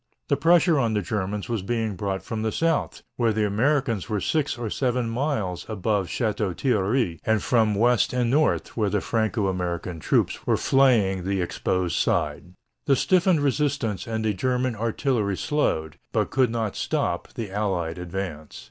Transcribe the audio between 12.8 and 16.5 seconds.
The stiffened resistance and the German artillery slowed, but could